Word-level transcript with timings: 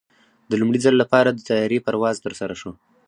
د 0.49 0.53
لومړي 0.61 0.79
ځل 0.85 0.95
لپاره 1.01 1.29
د 1.31 1.39
طیارې 1.47 1.79
پرواز 1.85 2.15
ترسره 2.25 2.55
شو. 2.61 2.71